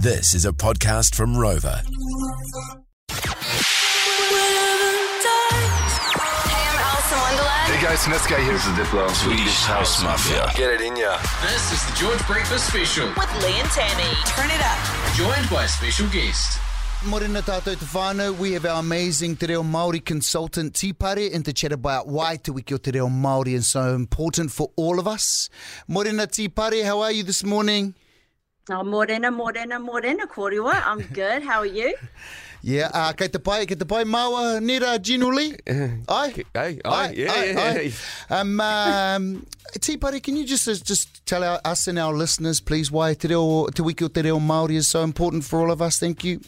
This 0.00 0.32
is 0.34 0.44
a 0.44 0.52
podcast 0.52 1.14
from 1.16 1.34
Rova. 1.34 1.82
Hey, 1.82 1.90
I'm 6.54 6.78
Alison 6.78 7.18
Wonderland. 7.18 7.72
Hey 7.72 7.82
guys, 7.82 8.04
Niska 8.06 8.38
here. 8.38 8.52
This 8.52 8.66
is 8.66 8.72
Diplo. 8.74 9.10
Swedish 9.10 9.64
House 9.64 10.00
Mafia. 10.02 10.52
Get 10.54 10.74
it 10.74 10.80
in 10.82 10.96
ya. 10.96 11.18
This 11.42 11.72
is 11.72 11.84
the 11.86 11.96
George 11.96 12.24
Breakfast 12.28 12.68
Special, 12.68 13.08
With 13.08 13.42
Lee 13.42 13.58
and 13.58 13.68
Tammy. 13.70 14.14
Turn 14.26 14.50
it 14.50 14.60
up. 14.62 14.78
joined 15.16 15.50
by 15.50 15.64
a 15.64 15.68
special 15.68 16.06
guest. 16.10 16.60
Morena 17.04 17.42
tātou 17.42 17.76
te 17.78 17.84
whānau, 17.86 18.36
we 18.38 18.52
have 18.52 18.66
our 18.66 18.78
amazing 18.80 19.36
Te 19.36 19.46
Reo 19.46 19.62
Māori 19.62 20.04
consultant 20.04 20.74
Tipare 20.74 21.34
and 21.34 21.44
to 21.44 21.52
chat 21.52 21.72
about 21.72 22.06
why 22.08 22.36
Te 22.36 22.50
Wiki 22.52 22.74
o 22.74 22.76
Te 22.78 22.90
Reo 22.92 23.08
Māori 23.08 23.54
is 23.54 23.66
so 23.66 23.94
important 23.96 24.52
for 24.52 24.70
all 24.76 24.98
of 25.00 25.08
us. 25.08 25.48
Morena 25.88 26.26
Tipare, 26.26 26.84
how 26.84 27.00
are 27.00 27.10
you 27.12 27.22
this 27.24 27.42
morning? 27.42 27.94
Oh, 28.70 28.84
morena, 28.84 29.30
morena, 29.30 29.78
morena, 29.78 30.26
kōrua. 30.26 30.82
I'm 30.84 31.00
good. 31.14 31.42
How 31.42 31.60
are 31.60 31.66
you? 31.66 31.94
Yeah, 32.60 32.90
uh, 32.92 33.12
kei 33.12 33.28
te 33.28 33.38
pai, 33.38 33.64
kei 33.64 33.76
te 33.76 33.86
pai 33.86 34.04
maua 34.04 34.60
nera 34.60 34.98
generally. 34.98 35.56
Ai? 36.08 36.44
Hey, 36.52 36.78
aye, 36.84 37.14
yeah, 37.16 37.44
yeah, 37.44 37.80
yeah. 37.80 37.90
Um, 38.28 38.60
um, 38.72 39.46
Tipare, 39.78 40.22
can 40.22 40.36
you 40.36 40.44
just 40.44 40.68
uh, 40.68 40.74
just 40.74 41.24
tell 41.24 41.44
our, 41.44 41.60
us 41.64 41.88
and 41.88 41.98
our 41.98 42.12
listeners, 42.12 42.60
please, 42.60 42.90
why 42.90 43.14
Te, 43.14 43.28
Reo, 43.28 43.68
Te 43.68 43.82
Wiki 43.82 44.04
o 44.04 44.08
Te 44.08 44.20
Reo 44.20 44.38
Māori 44.38 44.76
is 44.76 44.86
so 44.86 45.02
important 45.02 45.44
for 45.44 45.60
all 45.60 45.70
of 45.70 45.80
us? 45.80 45.98
Thank 45.98 46.24
you. 46.24 46.40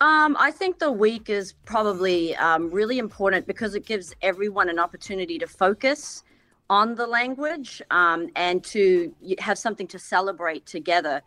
Um, 0.00 0.36
I 0.40 0.50
think 0.52 0.78
the 0.78 0.90
week 0.90 1.28
is 1.28 1.52
probably 1.66 2.34
um, 2.36 2.70
really 2.70 2.98
important 2.98 3.46
because 3.46 3.74
it 3.74 3.84
gives 3.84 4.14
everyone 4.22 4.70
an 4.70 4.78
opportunity 4.78 5.38
to 5.38 5.46
focus 5.46 6.24
on 6.72 6.94
the 6.94 7.06
language 7.06 7.82
um, 7.90 8.30
and 8.34 8.64
to 8.64 9.14
have 9.38 9.58
something 9.58 9.86
to 9.86 9.98
celebrate 9.98 10.64
together. 10.64 11.20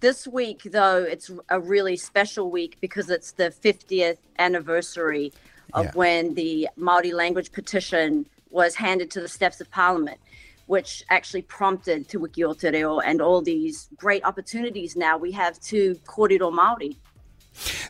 This 0.00 0.28
week, 0.28 0.60
though, 0.64 1.02
it's 1.02 1.30
a 1.48 1.58
really 1.58 1.96
special 1.96 2.50
week 2.50 2.76
because 2.82 3.08
it's 3.08 3.32
the 3.32 3.48
50th 3.50 4.18
anniversary 4.38 5.32
of 5.72 5.86
Yeah. 5.86 5.90
when 5.94 6.34
the 6.34 6.68
Maori 6.76 7.12
language 7.12 7.52
petition 7.52 8.26
was 8.50 8.74
handed 8.74 9.10
to 9.12 9.20
the 9.22 9.28
steps 9.28 9.62
of 9.62 9.70
Parliament, 9.70 10.18
which 10.66 11.02
actually 11.08 11.40
prompted 11.58 12.06
Te 12.10 12.18
Wiki 12.18 12.44
o 12.44 12.52
Te 12.52 12.68
Reo 12.68 12.98
and 13.00 13.22
all 13.22 13.40
these 13.40 13.88
great 13.96 14.22
opportunities 14.30 14.94
now 14.94 15.16
we 15.16 15.32
have 15.32 15.58
to 15.72 15.94
kōrero 16.04 16.52
Māori. 16.60 16.96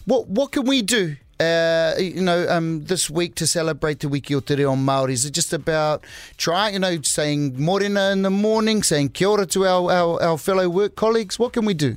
What 0.05 0.28
what 0.28 0.53
can 0.53 0.64
we 0.66 0.83
do? 0.83 1.16
Uh, 1.43 1.98
you 1.98 2.23
know, 2.23 2.47
um, 2.48 2.85
this 2.85 3.11
week 3.11 3.35
to 3.35 3.47
celebrate 3.47 3.98
the 4.01 4.09
Wiki 4.09 4.35
o 4.35 4.41
Te 4.41 4.55
Reo 4.55 4.77
Māori? 4.77 5.11
Is 5.11 5.25
it 5.25 5.33
just 5.33 5.53
about 5.53 6.05
trying, 6.37 6.75
you 6.75 6.79
know, 6.79 6.95
saying 7.03 7.61
morena 7.61 8.11
in 8.12 8.23
the 8.23 8.31
morning, 8.31 8.84
saying 8.84 9.09
kia 9.09 9.29
ora 9.29 9.47
to 9.47 9.67
our, 9.67 9.91
our, 9.91 10.23
our 10.23 10.39
fellow 10.39 10.69
work 10.69 10.95
colleagues? 10.95 11.41
What 11.41 11.53
can 11.53 11.65
we 11.65 11.75
do? 11.75 11.97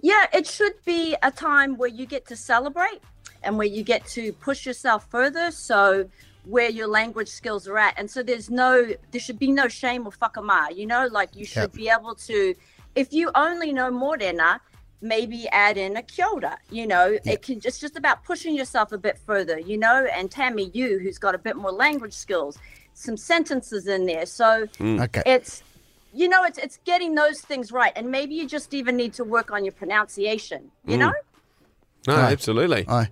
Yeah, 0.00 0.26
it 0.34 0.46
should 0.46 0.74
be 0.84 1.16
a 1.22 1.30
time 1.30 1.78
where 1.78 1.88
you 1.88 2.04
get 2.04 2.26
to 2.26 2.36
celebrate 2.36 3.00
and 3.42 3.56
where 3.56 3.66
you 3.76 3.82
get 3.82 4.04
to 4.08 4.32
push 4.34 4.66
yourself 4.66 5.08
further. 5.08 5.50
So 5.50 6.08
where 6.44 6.68
your 6.68 6.88
language 6.88 7.28
skills 7.28 7.66
are 7.68 7.78
at. 7.78 7.94
And 7.98 8.10
so 8.10 8.22
there's 8.22 8.50
no 8.50 8.72
there 9.12 9.20
should 9.20 9.38
be 9.38 9.52
no 9.52 9.68
shame 9.68 10.06
or 10.06 10.12
whakama, 10.20 10.68
you 10.74 10.86
know, 10.86 11.08
like 11.10 11.30
you 11.36 11.46
should 11.46 11.72
Yep. 11.72 11.72
be 11.72 11.88
able 11.88 12.14
to 12.28 12.54
if 12.94 13.12
you 13.12 13.30
only 13.34 13.72
know 13.72 13.90
morena, 13.90 14.60
maybe 15.02 15.48
add 15.48 15.76
in 15.76 15.96
a 15.96 16.02
Kyoto. 16.02 16.54
you 16.70 16.86
know. 16.86 17.18
It 17.24 17.42
can 17.42 17.60
it's 17.64 17.78
just 17.78 17.96
about 17.96 18.24
pushing 18.24 18.54
yourself 18.54 18.92
a 18.92 18.98
bit 18.98 19.18
further, 19.18 19.58
you 19.58 19.76
know, 19.76 20.06
and 20.14 20.30
Tammy 20.30 20.70
you 20.72 20.98
who's 20.98 21.18
got 21.18 21.34
a 21.34 21.38
bit 21.38 21.56
more 21.56 21.72
language 21.72 22.14
skills, 22.14 22.58
some 22.94 23.16
sentences 23.16 23.86
in 23.86 24.06
there. 24.06 24.26
So 24.26 24.66
mm. 24.78 25.02
Okay. 25.02 25.22
it's 25.26 25.62
you 26.14 26.28
know 26.28 26.44
it's 26.44 26.58
it's 26.58 26.78
getting 26.84 27.14
those 27.14 27.40
things 27.40 27.72
right 27.72 27.92
and 27.96 28.10
maybe 28.10 28.34
you 28.34 28.46
just 28.46 28.74
even 28.74 28.96
need 28.96 29.14
to 29.14 29.24
work 29.24 29.50
on 29.50 29.64
your 29.64 29.72
pronunciation 29.72 30.70
you 30.84 30.96
mm. 30.96 31.00
know 31.00 31.12
No, 32.06 32.14
Aye. 32.14 32.32
absolutely. 32.32 32.84
Aye. 32.88 33.08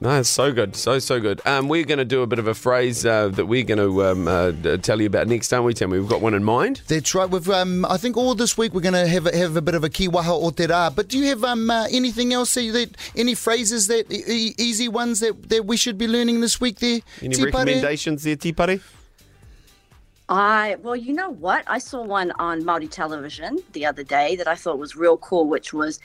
No, 0.00 0.20
it's 0.20 0.28
so 0.28 0.52
good, 0.52 0.76
so 0.76 0.98
so 0.98 1.20
good. 1.20 1.40
Um, 1.46 1.68
we're 1.68 1.84
going 1.84 1.98
to 1.98 2.04
do 2.04 2.20
a 2.22 2.26
bit 2.26 2.38
of 2.38 2.46
a 2.46 2.54
phrase 2.54 3.06
uh, 3.06 3.28
that 3.28 3.46
we're 3.46 3.64
going 3.64 3.78
to 3.78 4.04
um, 4.04 4.28
uh, 4.28 4.52
tell 4.78 5.00
you 5.00 5.06
about 5.06 5.26
next, 5.26 5.52
aren't 5.52 5.64
we? 5.64 5.72
Tell 5.72 5.88
me, 5.88 5.98
we've 5.98 6.08
got 6.08 6.20
one 6.20 6.34
in 6.34 6.44
mind. 6.44 6.82
That's 6.88 7.14
right. 7.14 7.28
We've, 7.28 7.48
um, 7.48 7.86
I 7.86 7.96
think 7.96 8.16
all 8.16 8.34
this 8.34 8.58
week 8.58 8.74
we're 8.74 8.82
going 8.82 8.92
to 8.92 9.08
have 9.08 9.26
a, 9.26 9.34
have 9.34 9.56
a 9.56 9.62
bit 9.62 9.74
of 9.74 9.84
a 9.84 9.88
kiwaha 9.88 10.28
o 10.28 10.50
te 10.50 10.66
rā. 10.66 10.94
But 10.94 11.08
do 11.08 11.18
you 11.18 11.26
have 11.26 11.44
um, 11.44 11.70
uh, 11.70 11.86
anything 11.90 12.34
else, 12.34 12.54
that, 12.54 12.70
that 12.72 12.96
any 13.16 13.34
phrases 13.34 13.86
that 13.86 14.12
e- 14.12 14.24
e- 14.26 14.54
easy 14.58 14.88
ones 14.88 15.20
that, 15.20 15.48
that 15.48 15.64
we 15.64 15.78
should 15.78 15.96
be 15.96 16.06
learning 16.06 16.42
this 16.42 16.60
week 16.60 16.78
there? 16.80 17.00
Any 17.22 17.34
Tipare? 17.34 17.44
recommendations 17.46 18.22
there, 18.22 18.36
Tipare? 18.36 18.82
i 20.28 20.76
well 20.82 20.96
you 20.96 21.12
know 21.12 21.30
what 21.30 21.62
i 21.68 21.78
saw 21.78 22.02
one 22.02 22.32
on 22.40 22.60
Māori 22.62 22.90
television 22.90 23.60
the 23.74 23.86
other 23.86 24.02
day 24.02 24.34
that 24.34 24.48
i 24.48 24.56
thought 24.56 24.76
was 24.76 24.96
real 24.96 25.16
cool 25.18 25.46
which 25.46 25.72
was 25.72 26.00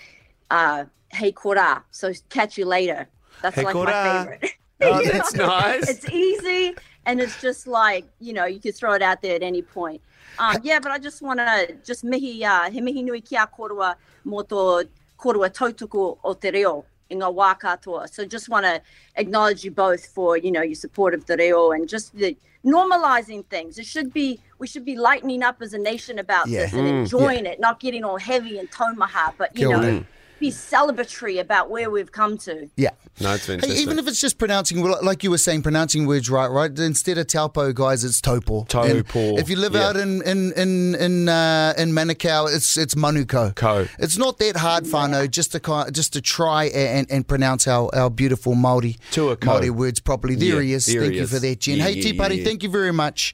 uh 0.51 0.85
hey 1.09 1.31
kora 1.31 1.83
so 1.89 2.13
catch 2.29 2.55
you 2.55 2.65
later 2.65 3.07
that's 3.41 3.55
Hei 3.55 3.63
like 3.63 3.73
kora. 3.73 3.91
my 3.91 4.23
favorite 4.23 4.51
Oh, 4.83 5.01
that's 5.11 5.33
nice. 5.35 5.87
it's 5.89 6.09
easy 6.09 6.75
and 7.05 7.21
it's 7.21 7.39
just 7.41 7.67
like 7.67 8.05
you 8.19 8.33
know 8.33 8.45
you 8.45 8.59
could 8.59 8.75
throw 8.75 8.93
it 8.93 9.01
out 9.01 9.21
there 9.21 9.35
at 9.35 9.43
any 9.43 9.61
point 9.61 10.01
um, 10.39 10.57
yeah 10.63 10.79
but 10.79 10.91
i 10.91 10.97
just 10.97 11.21
want 11.21 11.39
to 11.39 11.75
just 11.85 12.03
mihi 12.03 12.43
uh, 12.43 12.69
he 12.71 12.81
mihi 12.81 13.03
nui 13.03 13.21
ki 13.21 13.35
a 13.35 13.45
korua 13.47 13.95
mo 14.25 14.41
tō 14.41 14.87
korua 15.19 15.49
tautoko 15.49 16.17
o 16.23 16.33
te 16.33 16.49
reo 16.51 16.83
i 17.11 17.15
ngā 17.15 17.27
wā 17.35 17.59
katoa. 17.59 18.07
So 18.09 18.23
just 18.25 18.47
want 18.47 18.65
to 18.65 18.81
acknowledge 19.17 19.65
you 19.65 19.71
both 19.71 20.05
for, 20.05 20.37
you 20.37 20.49
know, 20.49 20.61
your 20.61 20.75
support 20.75 21.13
of 21.13 21.25
te 21.25 21.35
reo 21.35 21.71
and 21.71 21.89
just 21.89 22.15
the 22.15 22.37
normalizing 22.65 23.43
things. 23.47 23.77
It 23.77 23.85
should 23.85 24.13
be, 24.13 24.39
we 24.59 24.67
should 24.67 24.85
be 24.85 24.95
lightening 24.95 25.43
up 25.43 25.61
as 25.61 25.73
a 25.73 25.77
nation 25.77 26.19
about 26.19 26.47
Yeah. 26.47 26.61
this 26.61 26.73
and 26.73 26.87
enjoying 26.87 27.45
it, 27.45 27.59
not 27.59 27.81
getting 27.81 28.05
all 28.05 28.17
heavy 28.17 28.57
and 28.59 28.71
tomaha, 28.71 29.31
but, 29.37 29.53
you 29.57 29.67
Kia 29.67 29.77
know, 29.77 29.83
ora. 29.97 30.05
Be 30.41 30.49
celebratory 30.49 31.39
about 31.39 31.69
where 31.69 31.91
we've 31.91 32.11
come 32.11 32.35
to. 32.39 32.67
Yeah. 32.75 32.89
No, 33.19 33.33
it's 33.35 33.45
fantastic. 33.45 33.75
Hey, 33.77 33.83
even 33.83 33.99
if 33.99 34.07
it's 34.07 34.19
just 34.19 34.39
pronouncing, 34.39 34.81
like 34.81 35.23
you 35.23 35.29
were 35.29 35.37
saying, 35.37 35.61
pronouncing 35.61 36.07
words 36.07 36.31
right, 36.31 36.47
right? 36.47 36.71
Instead 36.79 37.19
of 37.19 37.27
taupo, 37.27 37.71
guys, 37.73 38.03
it's 38.03 38.19
taupo. 38.19 38.61
And 38.61 38.67
Taupo, 39.07 39.37
If 39.37 39.49
you 39.49 39.55
live 39.57 39.75
yeah. 39.75 39.89
out 39.89 39.97
in 39.97 40.23
in 40.23 40.51
in 40.53 40.95
in, 40.95 41.29
uh, 41.29 41.75
in 41.77 41.91
Manukau, 41.91 42.53
it's 42.55 42.75
it's 42.75 42.95
manuko. 42.95 43.53
Ko. 43.55 43.85
It's 43.99 44.17
not 44.17 44.39
that 44.39 44.55
hard, 44.57 44.87
Fano. 44.87 45.27
just 45.27 45.51
to 45.51 45.59
just 45.91 46.13
to 46.13 46.21
try 46.21 46.65
and, 46.65 47.05
and 47.11 47.27
pronounce 47.27 47.67
our, 47.67 47.93
our 47.93 48.09
beautiful 48.09 48.55
Māori 48.55 48.97
Māori 49.11 49.69
words 49.69 49.99
properly. 49.99 50.33
There 50.35 50.55
Yeah, 50.55 50.61
he 50.61 50.73
is. 50.73 50.87
there 50.87 51.01
thank 51.01 51.11
he 51.13 51.17
you 51.19 51.23
is. 51.25 51.31
for 51.33 51.39
that, 51.39 51.59
Jen. 51.59 51.77
Yeah, 51.77 51.83
hey, 51.83 51.91
yeah, 51.93 52.11
Tipare, 52.13 52.37
yeah. 52.37 52.43
thank 52.43 52.63
you 52.63 52.69
very 52.69 52.91
much, 52.93 53.33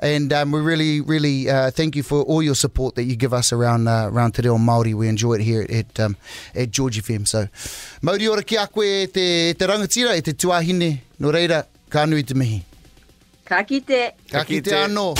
and 0.00 0.32
um, 0.32 0.50
we 0.50 0.60
really 0.60 1.00
really 1.02 1.48
uh, 1.48 1.70
thank 1.70 1.94
you 1.94 2.02
for 2.02 2.22
all 2.22 2.42
your 2.42 2.56
support 2.56 2.96
that 2.96 3.04
you 3.04 3.14
give 3.14 3.32
us 3.32 3.52
around 3.52 3.86
uh, 3.86 4.08
around 4.10 4.32
Te 4.32 4.42
Reo 4.42 4.56
Māori. 4.58 4.94
We 4.94 5.06
enjoy 5.06 5.34
it 5.34 5.42
here 5.42 5.64
at 5.70 6.00
um, 6.00 6.16
at 6.54 6.70
George 6.70 7.02
FM. 7.02 7.26
So, 7.26 7.46
mauri 8.02 8.28
ora 8.28 8.42
ki 8.42 8.56
a 8.56 8.66
koe 8.66 8.86
e 9.02 9.06
te, 9.06 9.54
te 9.54 9.66
rangatira 9.66 10.16
e 10.16 10.20
te 10.22 10.32
tuahine, 10.32 11.00
no 11.18 11.32
reira, 11.32 11.64
ka 11.90 12.04
nui 12.06 12.22
te 12.22 12.34
mihi. 12.34 12.62
Ka 13.44 13.62
kite. 13.62 14.12
Ka 14.30 14.44
te 14.44 14.60
kite. 14.60 14.72
anō. 14.72 15.14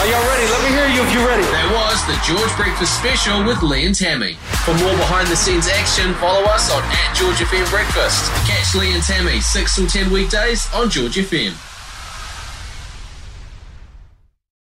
Are 0.00 0.06
y'all 0.06 0.26
ready? 0.32 0.48
Let 0.48 0.62
me 0.64 0.70
hear 0.72 0.88
you 0.88 1.02
if 1.02 1.12
you're 1.12 1.26
ready. 1.28 1.42
That 1.42 1.68
was 1.76 2.00
the 2.08 2.16
George 2.24 2.48
Breakfast 2.56 2.96
Special 2.98 3.44
with 3.44 3.62
Lee 3.62 3.84
and 3.84 3.94
Tammy. 3.94 4.32
For 4.64 4.72
more 4.80 4.96
behind 4.96 5.28
the 5.28 5.36
scenes 5.36 5.68
action, 5.68 6.14
follow 6.14 6.40
us 6.48 6.72
on 6.72 6.80
at 6.84 7.12
George 7.14 7.36
FM 7.36 7.68
Breakfast. 7.68 8.32
Catch 8.48 8.74
Lee 8.74 8.94
and 8.94 9.02
Tammy 9.02 9.40
6 9.40 9.74
till 9.74 9.86
10 9.86 10.10
weekdays 10.10 10.66
on 10.72 10.88
George 10.88 11.16
FM. 11.16 11.52